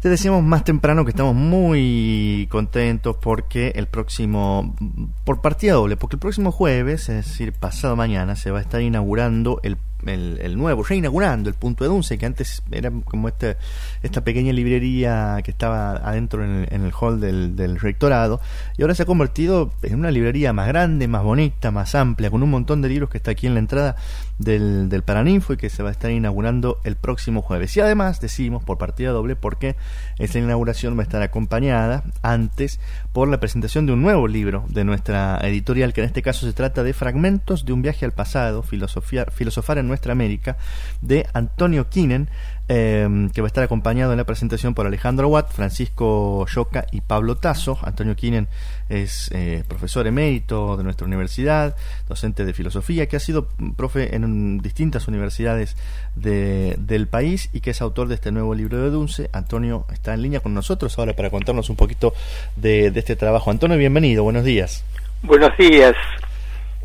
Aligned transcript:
Te 0.00 0.08
decíamos 0.08 0.44
más 0.44 0.62
temprano 0.62 1.04
que 1.04 1.10
estamos 1.10 1.34
muy 1.34 2.46
contentos 2.52 3.16
porque 3.20 3.72
el 3.74 3.88
próximo, 3.88 4.76
por 5.24 5.40
partida 5.40 5.72
doble, 5.72 5.96
porque 5.96 6.14
el 6.14 6.20
próximo 6.20 6.52
jueves, 6.52 7.08
es 7.08 7.26
decir, 7.26 7.52
pasado 7.52 7.96
mañana, 7.96 8.36
se 8.36 8.52
va 8.52 8.60
a 8.60 8.62
estar 8.62 8.80
inaugurando 8.80 9.58
el 9.64 9.76
el, 10.08 10.38
el, 10.40 10.56
nuevo, 10.56 10.82
reinaugurando 10.82 11.48
el 11.48 11.54
punto 11.54 11.84
de 11.84 11.88
Dunce, 11.88 12.18
que 12.18 12.26
antes 12.26 12.62
era 12.70 12.90
como 13.04 13.28
este, 13.28 13.56
esta 14.02 14.22
pequeña 14.22 14.52
librería 14.52 15.38
que 15.44 15.50
estaba 15.50 15.92
adentro 15.96 16.44
en 16.44 16.66
el, 16.70 16.92
hall 16.92 17.20
del, 17.20 17.56
del, 17.56 17.78
rectorado, 17.78 18.40
y 18.76 18.82
ahora 18.82 18.94
se 18.94 19.02
ha 19.02 19.06
convertido 19.06 19.72
en 19.82 19.98
una 19.98 20.10
librería 20.10 20.52
más 20.52 20.68
grande, 20.68 21.08
más 21.08 21.22
bonita, 21.22 21.70
más 21.70 21.94
amplia, 21.94 22.30
con 22.30 22.42
un 22.42 22.50
montón 22.50 22.82
de 22.82 22.88
libros 22.88 23.10
que 23.10 23.18
está 23.18 23.32
aquí 23.32 23.46
en 23.46 23.54
la 23.54 23.60
entrada 23.60 23.96
del, 24.38 24.88
del 24.88 25.02
Paraninfo 25.02 25.54
y 25.54 25.56
que 25.56 25.70
se 25.70 25.82
va 25.82 25.88
a 25.88 25.92
estar 25.92 26.10
inaugurando 26.10 26.80
el 26.84 26.96
próximo 26.96 27.42
jueves. 27.42 27.76
Y 27.76 27.80
además 27.80 28.20
decimos 28.20 28.62
por 28.62 28.78
partida 28.78 29.10
doble 29.10 29.36
porque 29.36 29.76
esa 30.18 30.38
inauguración 30.38 30.96
va 30.96 31.00
a 31.00 31.04
estar 31.04 31.22
acompañada 31.22 32.04
antes 32.22 32.80
por 33.12 33.28
la 33.28 33.40
presentación 33.40 33.86
de 33.86 33.92
un 33.92 34.02
nuevo 34.02 34.28
libro 34.28 34.64
de 34.68 34.84
nuestra 34.84 35.38
editorial, 35.42 35.92
que 35.92 36.02
en 36.02 36.06
este 36.06 36.22
caso 36.22 36.46
se 36.46 36.52
trata 36.52 36.82
de 36.82 36.92
Fragmentos 36.92 37.64
de 37.64 37.72
un 37.72 37.82
viaje 37.82 38.04
al 38.04 38.12
pasado, 38.12 38.62
filosofía, 38.62 39.26
filosofar 39.26 39.78
en 39.78 39.88
nuestra 39.88 39.95
América, 40.04 40.56
de 41.00 41.26
Antonio 41.32 41.88
Kinen, 41.88 42.28
eh, 42.68 43.28
que 43.32 43.40
va 43.40 43.46
a 43.46 43.48
estar 43.48 43.62
acompañado 43.62 44.12
en 44.12 44.18
la 44.18 44.24
presentación 44.24 44.74
por 44.74 44.86
Alejandro 44.86 45.28
Watt, 45.28 45.52
Francisco 45.52 46.46
Yoca 46.46 46.86
y 46.90 47.00
Pablo 47.00 47.36
Tazo. 47.36 47.78
Antonio 47.82 48.16
Kinen 48.16 48.48
es 48.88 49.30
eh, 49.32 49.62
profesor 49.68 50.06
emérito 50.06 50.76
de 50.76 50.82
nuestra 50.82 51.06
universidad, 51.06 51.76
docente 52.08 52.44
de 52.44 52.52
filosofía, 52.52 53.06
que 53.06 53.16
ha 53.16 53.20
sido 53.20 53.48
profe 53.76 54.16
en 54.16 54.58
distintas 54.58 55.06
universidades 55.06 55.76
de, 56.16 56.74
del 56.78 57.06
país 57.06 57.50
y 57.52 57.60
que 57.60 57.70
es 57.70 57.80
autor 57.80 58.08
de 58.08 58.16
este 58.16 58.32
nuevo 58.32 58.54
libro 58.54 58.78
de 58.78 58.90
Dunce. 58.90 59.30
Antonio 59.32 59.86
está 59.92 60.14
en 60.14 60.22
línea 60.22 60.40
con 60.40 60.54
nosotros 60.54 60.98
ahora 60.98 61.14
para 61.14 61.30
contarnos 61.30 61.70
un 61.70 61.76
poquito 61.76 62.14
de, 62.56 62.90
de 62.90 63.00
este 63.00 63.16
trabajo. 63.16 63.50
Antonio, 63.50 63.78
bienvenido, 63.78 64.24
buenos 64.24 64.44
días. 64.44 64.84
Buenos 65.22 65.56
días. 65.56 65.94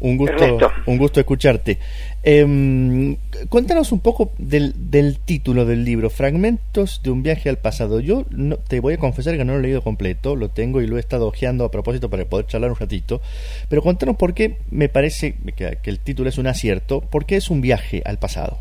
Un 0.01 0.17
gusto, 0.17 0.57
un 0.87 0.97
gusto 0.97 1.19
escucharte. 1.19 1.77
Eh, 2.23 3.17
cuéntanos 3.49 3.91
un 3.91 3.99
poco 3.99 4.31
del, 4.39 4.73
del, 4.75 5.19
título 5.19 5.65
del 5.65 5.85
libro, 5.85 6.09
Fragmentos 6.09 7.03
de 7.03 7.11
un 7.11 7.21
viaje 7.21 7.49
al 7.49 7.57
pasado. 7.57 7.99
Yo 7.99 8.25
no, 8.31 8.57
te 8.57 8.79
voy 8.79 8.95
a 8.95 8.97
confesar 8.97 9.37
que 9.37 9.45
no 9.45 9.53
lo 9.53 9.59
he 9.59 9.61
leído 9.61 9.83
completo, 9.83 10.35
lo 10.35 10.49
tengo 10.49 10.81
y 10.81 10.87
lo 10.87 10.97
he 10.97 10.99
estado 10.99 11.27
ojeando 11.27 11.65
a 11.65 11.71
propósito 11.71 12.09
para 12.09 12.25
poder 12.25 12.47
charlar 12.47 12.71
un 12.71 12.77
ratito, 12.77 13.21
pero 13.69 13.83
cuéntanos 13.83 14.17
por 14.17 14.33
qué 14.33 14.57
me 14.71 14.89
parece 14.89 15.35
que, 15.55 15.77
que 15.83 15.89
el 15.91 15.99
título 15.99 16.29
es 16.29 16.39
un 16.39 16.47
acierto, 16.47 17.01
¿por 17.01 17.27
qué 17.27 17.35
es 17.35 17.51
un 17.51 17.61
viaje 17.61 18.01
al 18.03 18.17
pasado? 18.17 18.57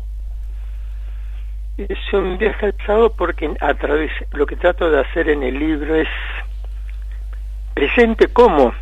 Es 1.77 2.13
un 2.13 2.37
viaje 2.37 2.67
al 2.67 2.73
pasado 2.73 3.13
porque 3.13 3.49
a 3.59 3.73
través, 3.73 4.11
lo 4.33 4.45
que 4.45 4.57
trato 4.57 4.91
de 4.91 4.99
hacer 4.99 5.29
en 5.29 5.41
el 5.41 5.57
libro 5.57 5.95
es 5.95 6.09
presente 7.73 8.27
cómo 8.27 8.73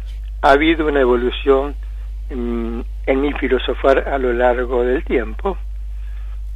ha 0.42 0.52
habido 0.52 0.88
una 0.88 1.00
evolución 1.00 1.76
en, 2.30 2.86
en, 3.06 3.22
mi 3.22 3.34
filosofar 3.34 4.08
a 4.08 4.18
lo 4.18 4.34
largo 4.34 4.84
del 4.84 5.04
tiempo 5.04 5.58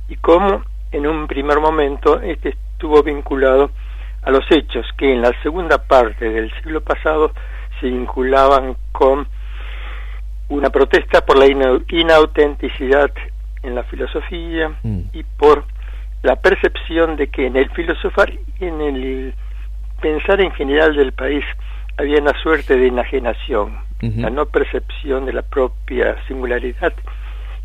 y 0.08 0.16
cómo 0.18 0.64
en 0.92 1.08
un 1.08 1.28
primer 1.28 1.60
momento 1.60 2.22
este 2.22 2.56
estuvo 2.74 3.02
vinculado 3.02 3.72
a 4.24 4.32
los 4.32 4.44
hechos 4.52 4.86
que 4.98 5.12
en 5.12 5.22
la 5.22 5.32
segunda 5.42 5.78
parte 5.78 6.30
del 6.30 6.54
siglo 6.56 6.82
pasado 6.82 7.32
se 7.80 7.88
vinculaban 7.88 8.76
con 8.92 9.28
una 10.50 10.70
protesta 10.70 11.26
por 11.26 11.38
la 11.38 11.48
inautenticidad 11.90 13.10
en 13.64 13.76
la 13.76 13.84
filosofía 13.84 14.78
mm. 14.84 15.00
y 15.14 15.24
por 15.24 15.66
la 16.22 16.36
percepción 16.36 17.16
de 17.16 17.28
que 17.28 17.48
en 17.48 17.56
el 17.56 17.70
filosofar 17.72 18.32
y 18.32 18.66
en 18.66 18.82
el 18.82 19.34
pensar 20.02 20.42
en 20.42 20.52
general 20.52 20.96
del 20.96 21.14
país 21.14 21.44
había 21.98 22.22
una 22.22 22.34
suerte 22.42 22.78
de 22.78 22.88
enajenación 22.88 23.78
la 24.18 24.30
no 24.30 24.46
percepción 24.46 25.26
de 25.26 25.34
la 25.34 25.42
propia 25.42 26.18
singularidad 26.28 26.94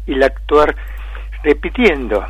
y 0.06 0.12
el 0.12 0.22
actuar 0.22 0.76
repitiendo 1.43 2.25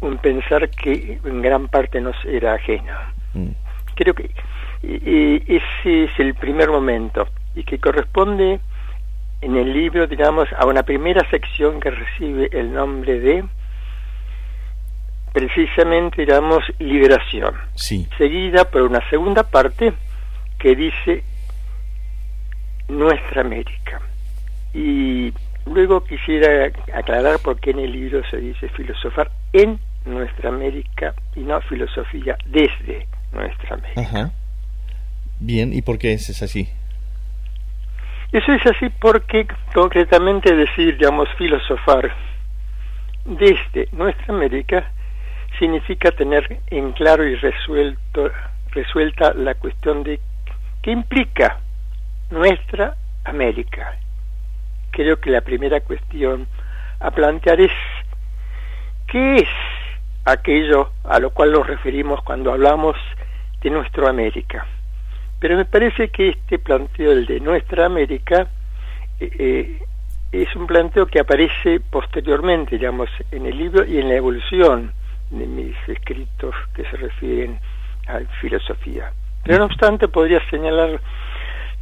un 0.00 0.18
pensar 0.18 0.68
que 0.70 1.18
en 1.24 1.42
gran 1.42 1.68
parte 1.68 2.00
nos 2.00 2.16
era 2.24 2.54
ajeno. 2.54 2.94
Mm. 3.34 3.50
Creo 3.94 4.14
que 4.14 4.30
ese 4.82 6.04
es 6.04 6.10
el 6.18 6.34
primer 6.34 6.70
momento 6.70 7.28
y 7.54 7.62
que 7.62 7.78
corresponde 7.78 8.60
en 9.40 9.56
el 9.56 9.72
libro, 9.72 10.06
digamos, 10.06 10.48
a 10.56 10.66
una 10.66 10.82
primera 10.82 11.28
sección 11.30 11.80
que 11.80 11.90
recibe 11.90 12.48
el 12.52 12.72
nombre 12.72 13.20
de 13.20 13.44
precisamente, 15.32 16.22
digamos, 16.22 16.62
liberación. 16.78 17.54
Sí. 17.74 18.08
Seguida 18.18 18.64
por 18.64 18.82
una 18.82 19.08
segunda 19.08 19.42
parte 19.42 19.92
que 20.58 20.76
dice 20.76 21.24
nuestra 22.92 23.40
América. 23.40 24.00
Y 24.74 25.32
luego 25.66 26.04
quisiera 26.04 26.70
aclarar 26.94 27.38
por 27.40 27.58
qué 27.60 27.70
en 27.70 27.80
el 27.80 27.92
libro 27.92 28.22
se 28.30 28.36
dice 28.38 28.68
filosofar 28.70 29.30
en 29.52 29.78
nuestra 30.04 30.48
América 30.48 31.14
y 31.36 31.40
no 31.40 31.60
filosofía 31.62 32.36
desde 32.46 33.06
nuestra 33.32 33.76
América. 33.76 34.32
Bien, 35.40 35.72
¿y 35.72 35.82
por 35.82 35.98
qué 35.98 36.12
es 36.14 36.42
así? 36.42 36.68
Eso 38.32 38.52
es 38.52 38.64
así 38.66 38.88
porque 39.00 39.46
concretamente 39.74 40.54
decir, 40.54 40.96
digamos, 40.96 41.28
filosofar 41.36 42.10
desde 43.24 43.88
nuestra 43.92 44.34
América 44.34 44.90
significa 45.58 46.10
tener 46.12 46.60
en 46.68 46.92
claro 46.92 47.26
y 47.26 47.34
resuelto, 47.36 48.30
resuelta 48.70 49.34
la 49.34 49.54
cuestión 49.54 50.02
de 50.02 50.18
qué 50.80 50.92
implica 50.92 51.60
nuestra 52.32 52.96
América. 53.24 53.96
Creo 54.90 55.20
que 55.20 55.30
la 55.30 55.42
primera 55.42 55.80
cuestión 55.80 56.48
a 56.98 57.10
plantear 57.10 57.60
es 57.60 57.72
¿qué 59.06 59.36
es 59.36 59.48
aquello 60.24 60.90
a 61.04 61.18
lo 61.18 61.30
cual 61.30 61.52
nos 61.52 61.66
referimos 61.66 62.22
cuando 62.22 62.52
hablamos 62.52 62.96
de 63.62 63.70
nuestra 63.70 64.08
América? 64.08 64.66
Pero 65.38 65.56
me 65.56 65.64
parece 65.64 66.08
que 66.08 66.30
este 66.30 66.58
planteo, 66.58 67.12
el 67.12 67.26
de 67.26 67.40
nuestra 67.40 67.86
América, 67.86 68.46
eh, 69.20 69.30
eh, 69.38 69.82
es 70.32 70.54
un 70.56 70.66
planteo 70.66 71.06
que 71.06 71.20
aparece 71.20 71.80
posteriormente, 71.80 72.78
digamos, 72.78 73.10
en 73.30 73.46
el 73.46 73.58
libro 73.58 73.84
y 73.84 73.98
en 73.98 74.08
la 74.08 74.14
evolución 74.14 74.92
de 75.30 75.46
mis 75.46 75.76
escritos 75.88 76.54
que 76.74 76.84
se 76.84 76.96
refieren 76.96 77.58
a 78.06 78.20
filosofía. 78.40 79.12
Pero 79.44 79.58
no 79.58 79.64
obstante, 79.64 80.08
podría 80.08 80.40
señalar 80.48 81.00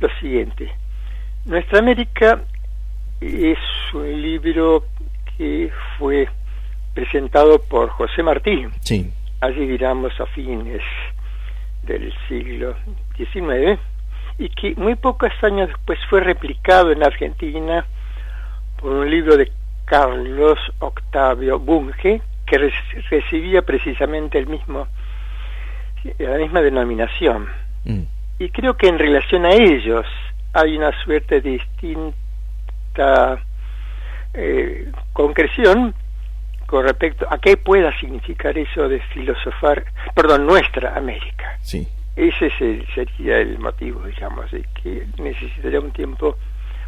lo 0.01 0.09
siguiente. 0.19 0.71
Nuestra 1.45 1.79
América 1.79 2.43
es 3.21 3.59
un 3.93 4.21
libro 4.21 4.85
que 5.37 5.71
fue 5.99 6.29
presentado 6.95 7.61
por 7.61 7.89
José 7.91 8.23
Martí, 8.23 8.67
sí. 8.81 9.11
allí 9.41 9.67
digamos 9.67 10.19
a 10.21 10.27
fines 10.27 10.83
del 11.83 12.13
siglo 12.29 12.75
XIX, 13.17 13.79
y 14.39 14.49
que 14.51 14.75
muy 14.77 14.95
pocos 14.97 15.33
años 15.43 15.69
después 15.69 15.99
fue 16.09 16.21
replicado 16.21 16.93
en 16.93 17.03
Argentina 17.03 17.85
por 18.79 18.93
un 18.93 19.11
libro 19.11 19.37
de 19.37 19.53
Carlos 19.85 20.59
Octavio 20.79 21.59
Bunge, 21.59 22.23
que 22.47 22.73
recibía 23.11 23.63
precisamente 23.63 24.39
el 24.39 24.47
mismo, 24.47 24.89
la 26.19 26.39
misma 26.39 26.61
denominación. 26.63 27.49
Mm 27.85 28.20
y 28.41 28.49
creo 28.49 28.75
que 28.75 28.89
en 28.89 28.99
relación 28.99 29.45
a 29.45 29.51
ellos 29.51 30.07
hay 30.55 30.79
una 30.79 30.91
suerte 31.05 31.43
de 31.43 31.51
distinta 31.59 33.39
eh, 34.33 34.91
concreción 35.13 35.95
con 36.65 36.85
respecto 36.85 37.27
a 37.31 37.37
qué 37.37 37.59
pueda 37.59 37.97
significar 38.01 38.57
eso 38.57 38.89
de 38.89 39.01
filosofar, 39.13 39.85
perdón, 40.15 40.47
nuestra 40.47 40.97
América. 40.97 41.59
Sí. 41.61 41.87
Ese 42.17 42.51
sería 42.95 43.37
el 43.39 43.59
motivo, 43.59 44.07
digamos, 44.07 44.51
de 44.51 44.65
que 44.83 45.07
necesitaría 45.19 45.79
un 45.79 45.93
tiempo 45.93 46.39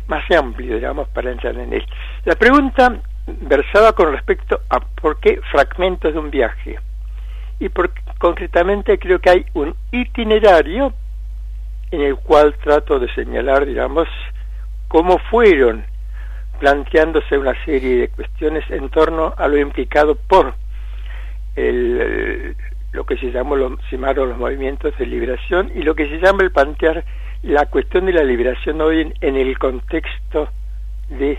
más 0.07 0.25
amplio, 0.31 0.77
digamos, 0.77 1.07
para 1.09 1.33
entrar 1.33 1.55
en 1.59 1.75
él. 1.75 1.85
La 2.25 2.35
pregunta 2.35 2.99
versaba 3.27 3.93
con 3.93 4.11
respecto 4.11 4.63
a 4.71 4.81
por 4.81 5.21
qué 5.21 5.39
fragmentos 5.51 6.15
de 6.15 6.19
un 6.19 6.31
viaje. 6.31 6.79
Y 7.61 7.69
por, 7.69 7.93
concretamente 8.19 8.99
creo 8.99 9.19
que 9.19 9.31
hay 9.31 9.45
un 9.53 9.77
itinerario 9.91 10.95
en 11.93 12.01
el 12.01 12.17
cual 12.17 12.55
trato 12.65 12.99
de 12.99 13.13
señalar, 13.15 13.67
digamos, 13.67 14.09
cómo 14.89 15.19
fueron 15.31 15.85
planteándose 16.59 17.39
una 17.39 17.55
serie 17.65 17.97
de 17.97 18.09
cuestiones 18.09 18.65
en 18.71 18.89
torno 18.89 19.35
a 19.37 19.47
lo 19.47 19.59
implicado 19.59 20.15
por 20.15 20.55
el, 21.55 22.57
lo 22.93 23.05
que 23.05 23.17
se 23.19 23.31
llamó 23.31 23.57
los, 23.57 23.73
llamaron 23.91 24.31
los 24.31 24.39
movimientos 24.39 24.97
de 24.99 25.07
liberación 25.07 25.71
y 25.75 25.83
lo 25.83 25.95
que 25.95 26.09
se 26.09 26.19
llama 26.19 26.43
el 26.43 26.51
plantear 26.51 27.05
la 27.43 27.67
cuestión 27.67 28.07
de 28.07 28.13
la 28.13 28.23
liberación 28.23 28.81
hoy 28.81 29.13
en 29.21 29.37
el 29.37 29.59
contexto 29.59 30.49
de 31.09 31.39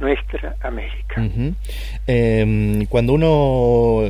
nuestra 0.00 0.56
América. 0.62 1.22
Em, 2.06 2.86
cuando 2.86 3.12
uno 3.12 4.02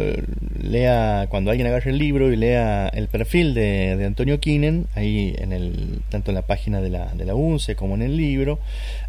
lea, 0.62 1.26
cuando 1.28 1.50
alguien 1.50 1.66
agarre 1.66 1.90
el 1.90 1.98
libro 1.98 2.32
y 2.32 2.36
lea 2.36 2.88
el 2.88 3.08
perfil 3.08 3.54
de, 3.54 4.02
Antonio 4.06 4.40
Kinen, 4.40 4.86
ahí 4.94 5.34
en 5.38 5.52
el, 5.52 6.00
tanto 6.08 6.30
en 6.30 6.36
la 6.36 6.42
página 6.42 6.80
de 6.80 6.90
la, 6.90 7.12
de 7.14 7.24
la 7.24 7.34
UNCE 7.34 7.74
como 7.74 7.94
en 7.96 8.02
el 8.02 8.16
libro, 8.16 8.60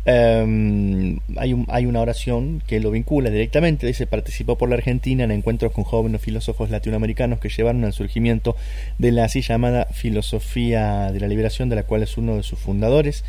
em, 0.06 1.20
hay, 1.38 1.54
un, 1.54 1.66
hay 1.70 1.86
una 1.86 2.02
oración 2.02 2.64
que 2.68 2.80
lo 2.80 2.92
vincula 2.92 3.30
directamente, 3.30 3.86
dice, 3.86 4.08
participó 4.08 4.58
por 4.58 4.70
la 4.70 4.76
Argentina 4.76 5.24
en 5.24 5.32
encuentros 5.32 5.72
con 5.72 5.84
jóvenes 5.84 6.22
filósofos 6.22 6.70
latinoamericanos 6.70 7.40
que 7.40 7.50
llevaron 7.50 7.86
al 7.86 7.94
surgimiento 7.94 8.56
de 8.98 9.12
la 9.12 9.26
así 9.26 9.42
llamada 9.42 9.86
filosofía 9.86 11.12
de 11.12 11.20
la 11.20 11.28
liberación, 11.28 11.70
de 11.70 11.76
la 11.76 11.84
cual 11.84 12.04
es 12.04 12.18
uno 12.18 12.38
de 12.38 12.44
sus 12.44 12.60
fundadores. 12.60 13.24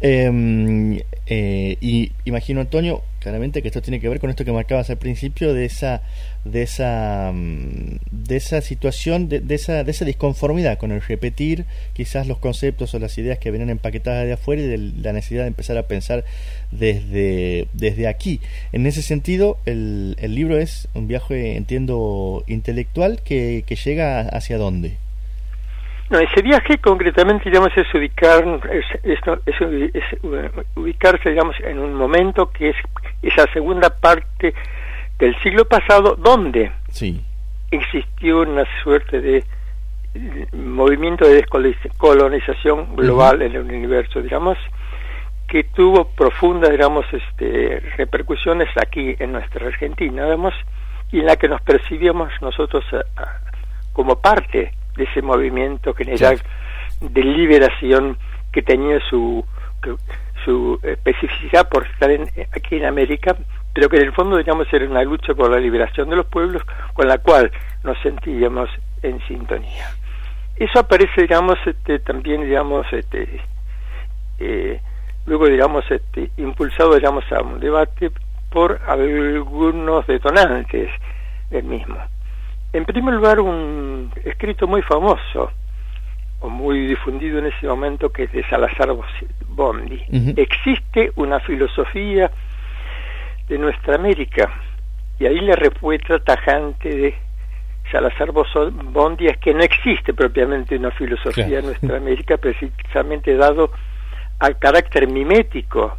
Em, 0.00 1.00
eh, 1.26 1.76
y 1.80 2.12
imagino, 2.24 2.60
Antonio, 2.60 2.97
claramente 3.28 3.60
que 3.60 3.68
esto 3.68 3.82
tiene 3.82 4.00
que 4.00 4.08
ver 4.08 4.20
con 4.20 4.30
esto 4.30 4.46
que 4.46 4.52
marcabas 4.52 4.88
al 4.88 4.96
principio 4.96 5.52
de 5.52 5.66
esa 5.66 6.00
de 6.46 6.62
esa 6.62 7.30
mm, 7.34 7.98
de 8.10 8.36
esa 8.36 8.62
situación 8.62 9.28
de, 9.28 9.42
esa 9.54 9.84
de 9.84 9.90
esa 9.90 10.06
disconformidad 10.06 10.78
con 10.78 10.92
el 10.92 11.02
repetir 11.02 11.66
quizás 11.92 12.26
los 12.26 12.38
conceptos 12.38 12.94
o 12.94 12.98
las 12.98 13.18
ideas 13.18 13.38
que 13.38 13.50
vienen 13.50 13.68
empaquetadas 13.68 14.24
de 14.24 14.32
afuera 14.32 14.62
y 14.62 14.66
de 14.66 14.78
la 14.78 15.12
necesidad 15.12 15.42
de 15.42 15.48
empezar 15.48 15.76
a 15.76 15.82
pensar 15.82 16.24
desde 16.70 17.68
desde 17.74 18.06
aquí. 18.08 18.40
En 18.72 18.86
ese 18.86 19.02
sentido 19.02 19.58
el, 19.66 20.16
el 20.18 20.34
libro 20.34 20.56
es 20.56 20.88
un 20.94 21.06
viaje 21.06 21.56
entiendo 21.56 22.44
intelectual 22.46 23.20
que, 23.22 23.62
que 23.66 23.76
llega 23.76 24.20
hacia 24.22 24.56
dónde 24.56 24.96
no, 26.10 26.18
ese 26.18 26.40
viaje 26.40 26.78
concretamente, 26.78 27.50
digamos, 27.50 27.70
es 27.76 27.92
ubicar, 27.94 28.42
es, 29.02 29.16
ubicarse, 30.74 31.30
digamos, 31.30 31.56
en 31.60 31.78
un 31.78 31.94
momento 31.94 32.50
que 32.50 32.70
es 32.70 32.76
esa 33.22 33.50
segunda 33.52 33.90
parte 33.90 34.54
del 35.18 35.36
siglo 35.42 35.66
pasado, 35.66 36.16
donde 36.16 36.72
sí. 36.88 37.22
existió 37.70 38.40
una 38.40 38.64
suerte 38.82 39.20
de 39.20 39.44
movimiento 40.52 41.26
de 41.26 41.34
descolonización 41.42 42.96
global 42.96 43.42
en 43.42 43.54
el 43.54 43.62
universo, 43.62 44.22
digamos, 44.22 44.56
que 45.46 45.64
tuvo 45.64 46.08
profundas, 46.08 46.70
digamos, 46.70 47.04
este, 47.12 47.80
repercusiones 47.96 48.68
aquí 48.80 49.14
en 49.18 49.32
nuestra 49.32 49.66
Argentina, 49.66 50.24
digamos, 50.24 50.54
y 51.12 51.20
en 51.20 51.26
la 51.26 51.36
que 51.36 51.48
nos 51.48 51.60
percibíamos 51.60 52.30
nosotros 52.40 52.84
como 53.92 54.20
parte 54.20 54.72
de 54.98 55.04
ese 55.04 55.22
movimiento 55.22 55.94
general 55.94 56.38
de 57.00 57.22
liberación 57.22 58.18
que 58.52 58.62
tenía 58.62 58.98
su, 59.08 59.44
su 60.44 60.78
especificidad 60.82 61.68
por 61.68 61.86
estar 61.86 62.10
aquí 62.52 62.76
en 62.76 62.84
América, 62.84 63.36
pero 63.72 63.88
que 63.88 63.96
en 63.96 64.02
el 64.02 64.12
fondo, 64.12 64.36
digamos, 64.36 64.66
era 64.72 64.84
una 64.86 65.02
lucha 65.02 65.34
por 65.34 65.50
la 65.50 65.58
liberación 65.58 66.10
de 66.10 66.16
los 66.16 66.26
pueblos 66.26 66.62
con 66.94 67.06
la 67.06 67.18
cual 67.18 67.50
nos 67.84 67.98
sentíamos 68.00 68.68
en 69.02 69.20
sintonía. 69.26 69.86
Eso 70.56 70.80
aparece, 70.80 71.22
digamos, 71.22 71.56
este, 71.64 72.00
también, 72.00 72.42
digamos, 72.42 72.86
este, 72.92 73.40
eh, 74.40 74.80
luego, 75.26 75.46
digamos, 75.46 75.84
este, 75.90 76.30
impulsado, 76.36 76.94
digamos, 76.96 77.24
a 77.30 77.40
un 77.40 77.60
debate 77.60 78.10
por 78.50 78.80
algunos 78.86 80.06
detonantes 80.06 80.90
del 81.50 81.64
mismo. 81.64 81.96
En 82.72 82.84
primer 82.84 83.14
lugar, 83.14 83.40
un 83.40 84.12
escrito 84.24 84.66
muy 84.66 84.82
famoso 84.82 85.50
o 86.40 86.48
muy 86.48 86.86
difundido 86.86 87.38
en 87.38 87.46
ese 87.46 87.66
momento 87.66 88.10
que 88.10 88.24
es 88.24 88.32
de 88.32 88.44
Salazar 88.48 88.90
Bondi. 89.48 90.02
Existe 90.36 91.12
una 91.16 91.40
filosofía 91.40 92.30
de 93.48 93.58
nuestra 93.58 93.94
América 93.94 94.52
y 95.18 95.26
ahí 95.26 95.40
la 95.40 95.56
respuesta 95.56 96.18
tajante 96.18 96.88
de 96.90 97.14
Salazar 97.90 98.32
Bondi 98.32 99.26
es 99.26 99.38
que 99.38 99.54
no 99.54 99.62
existe 99.62 100.12
propiamente 100.12 100.76
una 100.76 100.90
filosofía 100.90 101.60
en 101.60 101.66
nuestra 101.66 101.96
América 101.96 102.36
precisamente 102.36 103.34
dado 103.34 103.72
al 104.38 104.58
carácter 104.58 105.10
mimético 105.10 105.96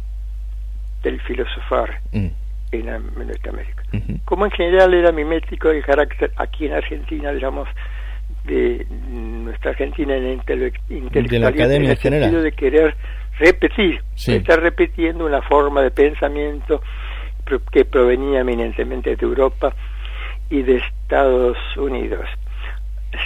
del 1.02 1.20
filosofar. 1.22 2.00
Mm 2.12 2.39
en, 2.72 2.86
nuestra 3.14 3.52
América. 3.52 3.82
Como 4.24 4.44
en 4.44 4.50
general 4.52 4.94
era 4.94 5.12
mimético 5.12 5.70
el 5.70 5.84
carácter 5.84 6.32
aquí 6.36 6.66
en 6.66 6.74
Argentina, 6.74 7.32
digamos, 7.32 7.68
de 8.44 8.86
nuestra 9.08 9.72
Argentina 9.72 10.16
en 10.16 10.40
intelectualidad, 10.88 11.72
en 11.72 11.84
el 11.84 11.96
sentido 11.96 12.42
de 12.42 12.52
querer 12.52 12.94
repetir, 13.38 14.02
estar 14.16 14.60
repitiendo 14.60 15.26
una 15.26 15.42
forma 15.42 15.82
de 15.82 15.90
pensamiento 15.90 16.82
que 17.72 17.84
provenía 17.84 18.40
eminentemente 18.40 19.16
de 19.16 19.26
Europa 19.26 19.74
y 20.48 20.62
de 20.62 20.76
Estados 20.76 21.58
Unidos. 21.76 22.28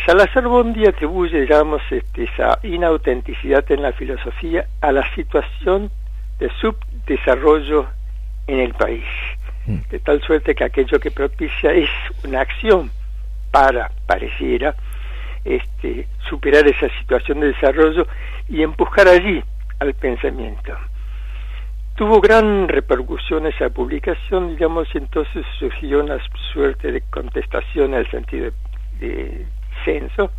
Salazar 0.06 0.48
Bondi 0.48 0.86
atribuye, 0.86 1.42
digamos, 1.42 1.82
este, 1.90 2.24
esa 2.24 2.58
inautenticidad 2.62 3.70
en 3.70 3.82
la 3.82 3.92
filosofía 3.92 4.66
a 4.80 4.92
la 4.92 5.14
situación 5.14 5.90
de 6.38 6.50
subdesarrollo 6.60 7.86
en 8.46 8.60
el 8.60 8.74
país. 8.74 9.04
Mm. 9.66 9.78
De 9.90 9.98
tal 10.00 10.20
suerte 10.22 10.54
que 10.54 10.64
aquello 10.64 10.98
que 11.00 11.10
propicia 11.10 11.72
es 11.72 11.90
una 12.24 12.40
acción 12.40 12.90
para, 13.50 13.90
pareciera, 14.06 14.74
este, 15.44 16.06
superar 16.28 16.66
esa 16.66 16.88
situación 17.00 17.40
de 17.40 17.48
desarrollo 17.48 18.06
y 18.48 18.62
empujar 18.62 19.08
allí 19.08 19.42
al 19.78 19.94
pensamiento. 19.94 20.76
Tuvo 21.96 22.20
gran 22.20 22.68
repercusión 22.68 23.46
esa 23.46 23.70
publicación, 23.70 24.50
digamos, 24.50 24.88
y 24.94 24.98
entonces 24.98 25.46
surgió 25.58 26.02
una 26.02 26.18
suerte 26.52 26.90
de 26.90 27.02
contestación 27.02 27.94
el 27.94 28.10
sentido 28.10 28.50
de, 29.00 29.06
de 29.06 29.46
censo 29.84 30.30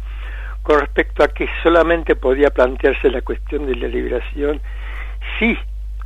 con 0.63 0.79
respecto 0.79 1.23
a 1.23 1.27
que 1.27 1.47
solamente 1.61 2.15
podía 2.15 2.49
plantearse 2.49 3.09
la 3.09 3.21
cuestión 3.21 3.67
de 3.67 3.75
la 3.75 3.87
liberación 3.87 4.59
si 5.37 5.57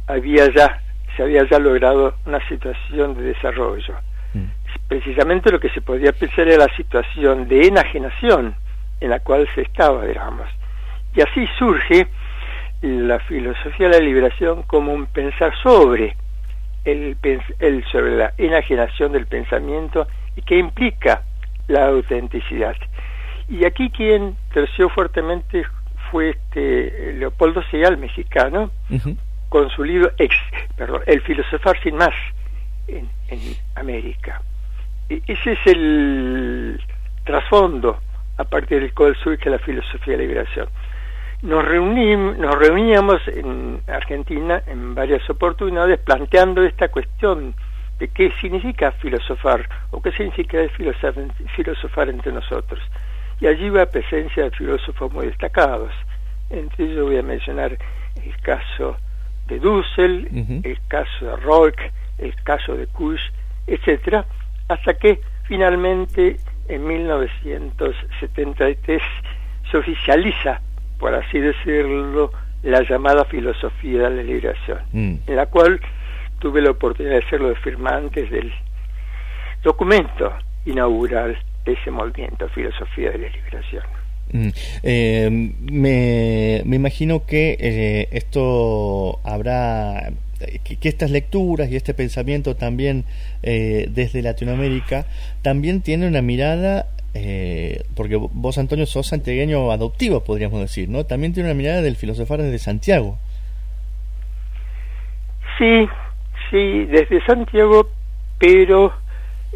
había 0.06 0.52
ya 0.54 0.82
se 1.16 1.24
había 1.24 1.48
ya 1.50 1.60
logrado 1.60 2.16
una 2.26 2.46
situación 2.48 3.16
de 3.16 3.24
desarrollo. 3.24 3.96
Mm. 4.34 4.46
Precisamente 4.88 5.52
lo 5.52 5.60
que 5.60 5.70
se 5.70 5.82
podía 5.82 6.12
pensar 6.12 6.48
era 6.48 6.66
la 6.66 6.76
situación 6.76 7.48
de 7.48 7.68
enajenación 7.68 8.56
en 9.00 9.10
la 9.10 9.20
cual 9.20 9.48
se 9.56 9.62
estaba, 9.62 10.06
digamos. 10.06 10.48
Y 11.16 11.22
así 11.22 11.48
surge 11.58 12.08
la 12.82 13.20
filosofía 13.20 13.90
de 13.90 14.00
la 14.00 14.06
liberación 14.06 14.64
como 14.64 14.94
un 14.94 15.08
pensar 15.08 15.54
sobre 15.62 16.16
el, 16.86 17.18
el 17.60 17.84
sobre 17.92 18.16
la 18.16 18.34
enajenación 18.38 19.12
del 19.12 19.26
pensamiento 19.26 20.08
y 20.36 20.42
que 20.42 20.58
implica 20.58 21.24
la 21.68 21.88
autenticidad. 21.88 22.76
Y 23.48 23.66
aquí 23.66 23.90
quien 23.90 24.38
terció 24.54 24.90
fuertemente 24.90 25.66
fue 26.12 26.32
este 26.32 27.14
Leopoldo 27.14 27.64
Segal, 27.70 27.98
mexicano, 27.98 28.72
con 29.50 29.70
su 29.72 29.84
libro 29.84 30.12
ex, 30.18 30.36
perdón, 30.78 31.02
El 31.06 31.22
filosofar 31.22 31.82
sin 31.82 31.96
más 31.96 32.14
en, 32.88 33.10
América. 33.76 34.42
E, 35.10 35.22
ese 35.28 35.54
es 35.54 35.68
el 35.68 36.82
trasfondo 37.26 38.00
a 38.38 38.44
partir 38.44 38.80
del 38.82 38.94
cual 38.94 39.16
surge 39.18 39.50
la 39.50 39.60
filosofía 39.60 40.16
de 40.16 40.24
liberación. 40.26 40.70
Nos, 41.42 41.64
nos 41.66 42.56
reuníamos 42.58 43.28
en 43.28 43.82
Argentina 43.88 44.62
en 44.68 44.94
varias 44.94 45.28
oportunidades 45.30 46.00
planteando 46.00 46.64
esta 46.64 46.90
cuestión 46.90 47.56
de 47.98 48.08
qué 48.10 48.32
significa 48.40 48.92
filosofar 48.94 49.68
o 49.92 50.02
qué 50.02 50.12
significa 50.12 50.58
filosofar 51.56 52.10
entre 52.10 52.32
nosotros. 52.32 52.82
Y 53.42 53.48
allí 53.48 53.70
va 53.70 53.86
presencia 53.86 54.44
de 54.44 54.52
filósofos 54.52 55.12
muy 55.12 55.28
destacados. 55.28 55.92
Entre 56.50 56.86
ellos 56.86 57.06
voy 57.06 57.18
a 57.18 57.24
mencionar 57.24 57.78
el 58.24 58.42
caso 58.42 58.98
de 59.50 59.60
Dussel, 59.60 60.62
el 60.64 60.80
caso 60.88 61.26
de 61.26 61.36
Rock, 61.38 61.80
el 62.18 62.34
caso 62.44 62.76
de 62.76 62.88
Kusch, 62.88 63.22
etcétera, 63.68 64.26
hasta 64.68 64.96
que 64.96 65.22
finalmente 65.46 66.38
en 66.68 66.86
1973 66.86 69.02
se 69.72 69.78
oficializa, 69.78 70.60
por 71.00 71.14
así 71.14 71.40
decirlo, 71.40 72.32
la 72.64 72.82
llamada 72.84 73.24
filosofía 73.26 74.10
de 74.10 74.16
la 74.16 74.24
liberación, 74.24 74.80
mm. 74.92 75.16
en 75.28 75.36
la 75.36 75.46
cual 75.48 75.80
tuve 76.40 76.62
la 76.62 76.72
oportunidad 76.72 77.16
de 77.16 77.30
ser 77.30 77.42
los 77.42 77.58
firmantes 77.60 78.30
del 78.30 78.54
documento 79.64 80.34
inaugural 80.66 81.38
de 81.66 81.74
ese 81.74 81.92
movimiento, 81.92 82.48
Filosofía 82.50 83.12
de 83.12 83.20
la 83.20 83.30
Liberación. 83.30 83.84
Mm. 84.32 84.50
Eh, 84.84 85.30
me, 85.32 86.62
me, 86.66 86.76
imagino 86.76 87.26
que 87.26 87.58
eh, 87.60 88.08
esto 88.12 89.20
habrá, 89.24 90.12
que, 90.64 90.78
estas 90.88 91.12
lecturas 91.12 91.72
y 91.72 91.76
este 91.76 91.94
pensamiento 91.94 92.56
también 92.56 93.06
eh, 93.44 93.88
desde 93.90 94.22
Latinoamérica 94.22 95.06
también 95.42 95.82
tiene 95.82 96.08
una 96.08 96.22
mirada 96.22 96.88
eh, 97.14 97.84
porque 97.96 98.16
vos, 98.18 98.58
Antonio, 98.58 98.86
sos 98.86 99.08
santiagueño 99.08 99.72
adoptivo, 99.72 100.24
podríamos 100.24 100.60
decir, 100.60 100.90
¿no? 100.90 101.06
También 101.06 101.34
tiene 101.34 101.50
una 101.50 101.58
mirada 101.58 101.82
del 101.82 101.96
filosofar 101.96 102.42
desde 102.42 102.60
Santiago. 102.60 103.18
Sí, 105.58 105.88
sí, 106.50 106.86
desde 106.86 107.26
Santiago, 107.26 107.90
pero 108.38 108.94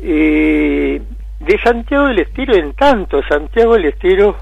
eh, 0.01 1.01
de 1.39 1.59
Santiago 1.59 2.07
del 2.07 2.19
Estero 2.19 2.55
en 2.55 2.73
tanto, 2.73 3.21
Santiago 3.29 3.73
del 3.75 3.85
Estero 3.85 4.35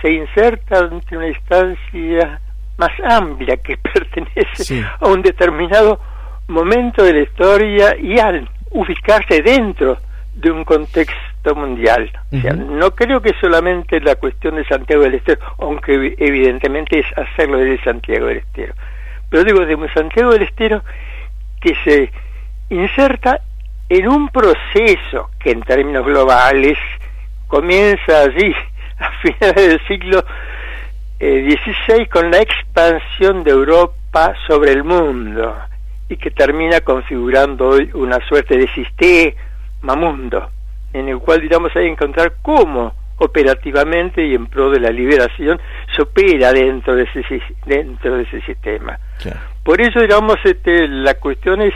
se 0.00 0.10
inserta 0.10 0.78
ante 0.78 1.16
una 1.16 1.28
instancia 1.28 2.40
más 2.76 2.90
amplia 3.04 3.56
que 3.58 3.76
pertenece 3.94 4.84
a 5.00 5.08
un 5.08 5.22
determinado 5.22 6.00
momento 6.48 7.04
de 7.04 7.12
la 7.12 7.20
historia 7.20 7.96
y 7.96 8.18
al 8.18 8.48
ubicarse 8.70 9.42
dentro 9.42 9.98
de 10.34 10.50
un 10.50 10.64
contexto 10.64 11.54
mundial. 11.54 12.10
o 12.32 12.40
sea, 12.40 12.52
no 12.52 12.92
creo 12.92 13.20
que 13.20 13.34
solamente 13.40 14.00
la 14.00 14.16
cuestión 14.16 14.56
de 14.56 14.64
Santiago 14.64 15.02
del 15.02 15.14
Estero, 15.14 15.40
aunque 15.58 16.14
evidentemente 16.18 17.00
es 17.00 17.06
hacerlo 17.16 17.58
desde 17.58 17.82
Santiago 17.84 18.26
del 18.26 18.38
Estero. 18.38 18.74
Pero 19.28 19.44
digo, 19.44 19.64
de 19.64 19.92
Santiago 19.92 20.32
del 20.32 20.42
Estero 20.42 20.82
que 21.60 21.74
se 21.84 22.12
inserta 22.70 23.40
en 23.88 24.08
un 24.08 24.28
proceso 24.28 25.30
que 25.38 25.50
en 25.50 25.62
términos 25.62 26.04
globales 26.04 26.78
comienza 27.48 28.22
allí 28.22 28.54
a 29.00 29.10
finales 29.22 29.68
del 29.68 29.86
siglo 29.86 30.24
XVI 31.18 32.02
eh, 32.02 32.08
con 32.08 32.30
la 32.30 32.38
expansión 32.38 33.42
de 33.42 33.50
Europa 33.50 34.34
sobre 34.46 34.72
el 34.72 34.84
mundo 34.84 35.56
y 36.08 36.16
que 36.16 36.30
termina 36.30 36.80
configurando 36.80 37.68
hoy 37.68 37.90
una 37.94 38.18
suerte 38.26 38.56
de 38.56 38.68
sistema 38.68 39.96
mundo 39.96 40.50
en 40.92 41.08
el 41.08 41.18
cual 41.18 41.40
digamos 41.40 41.74
hay 41.76 41.84
que 41.84 41.92
encontrar 41.92 42.34
cómo 42.42 42.94
operativamente 43.18 44.26
y 44.26 44.34
en 44.34 44.46
pro 44.46 44.70
de 44.70 44.80
la 44.80 44.90
liberación 44.90 45.60
se 45.94 46.02
opera 46.02 46.52
dentro 46.52 46.96
de 46.96 47.04
ese 47.04 47.42
dentro 47.66 48.16
de 48.16 48.22
ese 48.22 48.40
sistema. 48.42 48.98
Por 49.62 49.80
eso 49.80 50.00
digamos 50.00 50.36
este 50.42 50.88
la 50.88 51.14
cuestión 51.14 51.60
es 51.60 51.74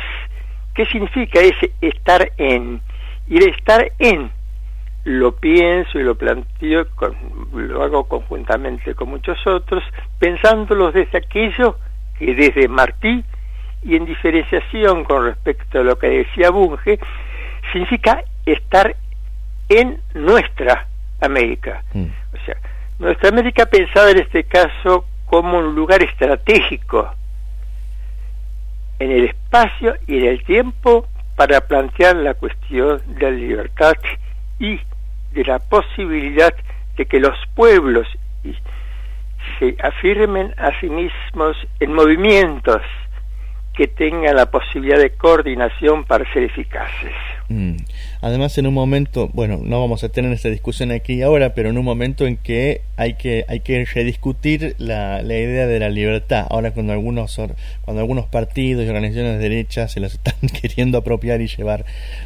qué 0.74 0.86
significa 0.86 1.40
ese 1.40 1.72
estar 1.80 2.32
en 2.38 2.80
y 3.28 3.36
el 3.36 3.50
estar 3.50 3.92
en 3.98 4.30
lo 5.04 5.36
pienso 5.36 5.98
y 5.98 6.02
lo 6.02 6.14
planteo, 6.14 6.86
lo 7.52 7.82
hago 7.82 8.04
conjuntamente 8.04 8.94
con 8.94 9.10
muchos 9.10 9.38
otros, 9.46 9.84
pensándolo 10.18 10.92
desde 10.92 11.18
aquello 11.18 11.78
que 12.18 12.34
desde 12.34 12.68
Martí 12.68 13.22
y 13.82 13.96
en 13.96 14.06
diferenciación 14.06 15.04
con 15.04 15.26
respecto 15.26 15.80
a 15.80 15.82
lo 15.82 15.98
que 15.98 16.08
decía 16.08 16.50
Bunge, 16.50 16.98
significa 17.72 18.24
estar 18.46 18.96
en 19.68 20.00
nuestra 20.14 20.88
América. 21.20 21.82
Mm. 21.92 22.06
O 22.32 22.44
sea, 22.46 22.56
nuestra 22.98 23.28
América 23.28 23.66
pensada 23.66 24.10
en 24.10 24.20
este 24.20 24.44
caso 24.44 25.06
como 25.26 25.58
un 25.58 25.74
lugar 25.74 26.02
estratégico 26.02 27.12
en 28.98 29.10
el 29.10 29.24
espacio 29.24 29.96
y 30.06 30.18
en 30.18 30.24
el 30.26 30.44
tiempo 30.44 31.06
para 31.36 31.60
plantear 31.62 32.16
la 32.16 32.34
cuestión 32.34 33.02
de 33.06 33.22
la 33.22 33.30
libertad 33.30 33.94
y 34.58 34.80
de 35.34 35.44
la 35.44 35.58
posibilidad 35.58 36.54
de 36.96 37.06
que 37.06 37.20
los 37.20 37.36
pueblos 37.54 38.06
se 39.58 39.76
afirmen 39.82 40.54
a 40.56 40.78
sí 40.80 40.88
mismos 40.88 41.56
en 41.80 41.92
movimientos 41.92 42.82
que 43.74 43.88
tengan 43.88 44.36
la 44.36 44.50
posibilidad 44.50 44.98
de 44.98 45.10
coordinación 45.10 46.04
para 46.04 46.30
ser 46.32 46.44
eficaces. 46.44 47.12
Mm. 47.48 47.76
Además, 48.24 48.56
en 48.56 48.66
un 48.66 48.72
momento, 48.72 49.28
bueno, 49.34 49.60
no 49.62 49.80
vamos 49.80 50.02
a 50.02 50.08
tener 50.08 50.32
esta 50.32 50.48
discusión 50.48 50.90
aquí 50.92 51.20
ahora, 51.20 51.52
pero 51.52 51.68
en 51.68 51.76
un 51.76 51.84
momento 51.84 52.26
en 52.26 52.38
que 52.38 52.80
hay 52.96 53.16
que 53.16 53.44
hay 53.48 53.60
que 53.60 53.84
rediscutir 53.84 54.76
la, 54.78 55.20
la 55.20 55.36
idea 55.36 55.66
de 55.66 55.78
la 55.78 55.90
libertad. 55.90 56.46
Ahora, 56.48 56.70
cuando 56.70 56.94
algunos 56.94 57.38
cuando 57.82 58.00
algunos 58.00 58.24
partidos 58.24 58.86
y 58.86 58.88
organizaciones 58.88 59.34
de 59.34 59.40
derecha 59.40 59.88
se 59.88 60.00
las 60.00 60.14
están 60.14 60.36
queriendo 60.62 60.96
apropiar 60.96 61.42
y 61.42 61.48
llevar 61.48 61.84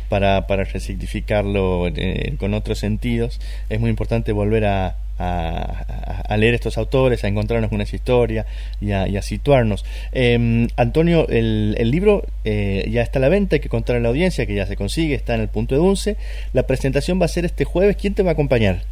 para 0.09 0.47
para 0.47 0.63
resignificarlo 0.63 1.89
eh, 1.89 2.37
con 2.39 2.55
otros 2.55 2.79
sentidos, 2.79 3.41
es 3.69 3.81
muy 3.81 3.91
importante 3.91 4.31
volver 4.31 4.67
a 4.67 4.99
a, 5.19 6.37
leer 6.37 6.55
estos 6.55 6.79
autores, 6.79 7.25
a 7.25 7.29
encontrarnos 7.29 7.71
con 7.71 7.81
esa 7.81 7.97
historia 7.97 8.47
y 8.81 8.93
a, 8.93 9.23
situarnos. 9.23 9.85
Em, 10.13 10.69
Antonio, 10.77 11.27
el, 11.29 11.75
el 11.79 11.91
libro 11.91 12.23
eh, 12.45 12.85
ya 12.89 13.03
está 13.03 13.19
a 13.19 13.23
la 13.23 13.29
venta, 13.29 13.57
hay 13.57 13.61
que 13.61 13.69
contar 13.69 13.97
a 13.97 14.01
la 14.01 14.09
audiencia 14.09 14.47
que 14.47 14.55
ya 14.55 14.67
se 14.67 14.77
consigue, 14.77 15.15
está 15.15 15.35
en 15.35 15.41
el 15.41 15.49
punto 15.49 15.75
de 15.75 15.81
once. 15.81 16.17
La 16.53 16.65
presentación 16.65 17.21
va 17.21 17.25
a 17.25 17.29
ser 17.29 17.45
este 17.45 17.65
jueves. 17.65 17.97
¿Quién 17.97 18.15
te 18.15 18.23
va 18.23 18.31
a 18.31 18.33
acompañar? 18.33 18.83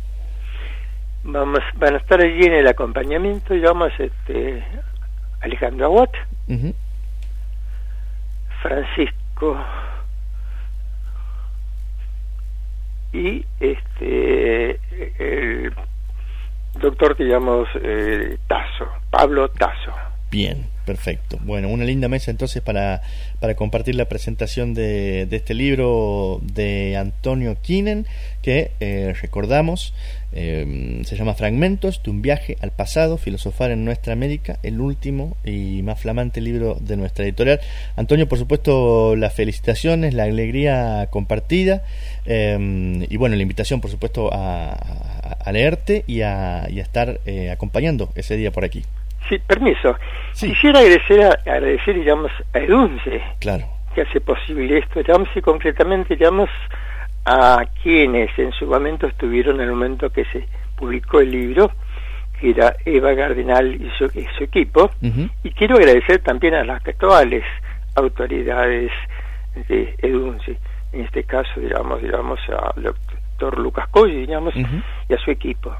Vamos, 1.25 1.61
van 1.75 1.95
a 1.95 1.99
estar 1.99 2.21
allí 2.21 2.45
en 2.45 2.54
el 2.54 2.66
acompañamiento, 2.68 3.54
digamos, 3.54 3.92
este, 3.99 4.62
Alejandro 5.40 5.87
Aguat, 5.87 6.11
Francisco 8.62 9.59
y 13.12 13.45
este 13.61 14.80
el 15.18 15.73
doctor, 16.80 17.16
digamos, 17.16 17.68
eh, 17.83 18.38
Tazo, 18.47 18.87
Pablo 19.11 19.49
Tazo. 19.49 19.92
Bien, 20.30 20.68
perfecto. 20.87 21.38
Bueno, 21.45 21.69
una 21.69 21.85
linda 21.85 22.09
mesa 22.09 22.31
entonces 22.31 22.62
para, 22.62 23.02
para 23.40 23.55
compartir 23.57 23.97
la 23.97 24.07
presentación 24.07 24.73
de, 24.73 25.26
de 25.26 25.37
este 25.37 25.52
libro 25.52 26.40
de 26.43 26.97
Antonio 26.97 27.59
Kinen, 27.61 28.07
que 28.40 28.71
eh, 28.81 29.14
recordamos, 29.21 29.93
eh, 30.33 31.02
se 31.05 31.16
llama 31.16 31.35
Fragmentos 31.35 32.02
de 32.02 32.11
un 32.11 32.23
viaje 32.23 32.57
al 32.61 32.71
pasado, 32.71 33.19
filosofar 33.19 33.73
en 33.73 33.85
nuestra 33.85 34.12
América, 34.12 34.59
el 34.62 34.81
último 34.81 35.37
y 35.45 35.83
más 35.83 36.00
flamante 36.00 36.40
libro 36.40 36.78
de 36.81 36.97
nuestra 36.97 37.25
editorial. 37.25 37.61
Antonio, 37.97 38.28
por 38.28 38.38
supuesto, 38.38 39.16
las 39.16 39.35
felicitaciones, 39.35 40.14
la 40.14 40.23
alegría 40.23 41.09
compartida 41.11 41.83
y 42.25 43.16
bueno, 43.16 43.37
la 43.37 43.43
invitación, 43.43 43.81
por 43.81 43.90
supuesto, 43.90 44.31
a, 44.33 44.73
a, 44.73 45.52
leerte 45.52 46.05
y 46.07 46.23
a, 46.23 46.69
y 46.71 46.81
a 46.81 46.83
estar 46.83 47.21
acompañando 47.52 48.11
ese 48.14 48.37
día 48.37 48.50
por 48.50 48.64
aquí. 48.64 48.83
Sí, 49.28 49.38
permiso. 49.47 49.97
Quisiera 50.33 50.80
agradecer, 50.80 51.23
a, 51.23 51.30
agradecer, 51.50 51.95
digamos, 51.95 52.30
a 52.52 52.59
Edunce, 52.59 53.23
claro. 53.40 53.64
que 53.95 54.02
hace 54.02 54.21
posible 54.21 54.78
esto, 54.78 55.00
digamos, 55.00 55.28
y 55.35 55.40
concretamente, 55.40 56.14
digamos, 56.14 56.49
a 57.25 57.64
quienes 57.83 58.30
en 58.38 58.52
su 58.52 58.66
momento 58.66 59.06
estuvieron 59.06 59.56
en 59.56 59.62
el 59.62 59.71
momento 59.71 60.11
que 60.11 60.25
se 60.26 60.47
publicó 60.76 61.21
el 61.21 61.33
libro, 61.33 61.73
que 62.40 62.50
era 62.50 62.76
Eva 62.85 63.14
Gardenal 63.14 63.75
y 63.75 63.90
su, 63.99 64.04
equipo, 64.45 64.90
y 65.42 65.50
quiero 65.50 65.76
agradecer 65.76 66.21
también 66.21 66.54
a 66.54 66.64
las 66.64 66.87
actuales 66.87 67.42
autoridades 67.97 68.92
de 69.68 69.95
Edunce, 70.02 70.59
en 70.92 71.00
este 71.00 71.25
caso, 71.25 71.59
digamos, 71.59 72.00
digamos, 72.02 72.38
al 72.49 72.83
doctor 72.83 73.59
Lucas 73.59 73.88
Coy, 73.88 74.14
digamos, 74.14 74.54
y 74.54 75.14
a 75.14 75.18
su 75.18 75.30
equipo 75.30 75.75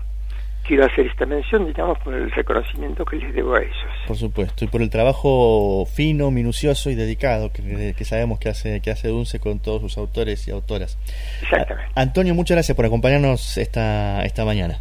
quiero 0.67 0.85
hacer 0.85 1.07
esta 1.07 1.27
mención, 1.27 1.67
digamos, 1.67 1.99
por 2.01 2.15
el 2.15 2.31
reconocimiento 2.31 3.05
que 3.05 3.17
les 3.17 3.35
debo 3.35 3.55
a 3.55 3.61
ellos. 3.61 3.77
Por 4.07 4.17
supuesto, 4.17 4.65
y 4.65 4.69
por 4.69 4.83
el 4.83 4.91
trabajo 4.91 5.87
fino, 5.87 6.31
minucioso 6.31 6.91
y 6.91 6.95
dedicado 6.95 7.51
que, 7.53 8.05
sabemos 8.05 8.39
que 8.39 8.49
hace, 8.49 8.81
que 8.81 8.91
hace 8.91 9.09
Dunce 9.09 9.39
con 9.39 9.61
todos 9.61 9.81
sus 9.81 9.99
autores 9.99 10.47
y 10.49 10.51
autoras. 10.51 10.99
Exactamente. 11.43 11.93
Antonio, 11.95 12.35
muchas 12.35 12.57
gracias 12.57 12.77
por 12.77 12.85
acompañarnos 12.85 13.57
esta, 13.59 14.25
esta 14.25 14.45
mañana. 14.45 14.81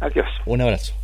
Adiós. 0.00 0.26
Un 0.46 0.60
abrazo. 0.60 0.94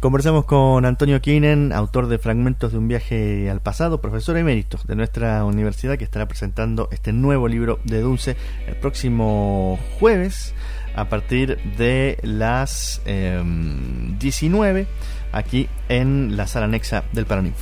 Conversamos 0.00 0.46
con 0.46 0.86
Antonio 0.86 1.20
Kinen, 1.20 1.74
autor 1.74 2.06
de 2.06 2.16
Fragmentos 2.16 2.72
de 2.72 2.78
un 2.78 2.88
viaje 2.88 3.50
al 3.50 3.60
pasado, 3.60 4.00
profesor 4.00 4.38
emérito 4.38 4.78
de 4.86 4.96
nuestra 4.96 5.44
universidad, 5.44 5.98
que 5.98 6.04
estará 6.04 6.26
presentando 6.26 6.88
este 6.90 7.12
nuevo 7.12 7.48
libro 7.48 7.80
de 7.84 8.00
Dulce 8.00 8.34
el 8.66 8.76
próximo 8.76 9.78
jueves 9.98 10.54
a 10.94 11.08
partir 11.08 11.58
de 11.76 12.18
las 12.22 13.00
19 13.04 14.80
em, 14.80 14.86
aquí 15.32 15.68
en 15.88 16.36
la 16.36 16.46
sala 16.46 16.66
anexa 16.66 17.04
del 17.12 17.26
Paraninfo. 17.26 17.58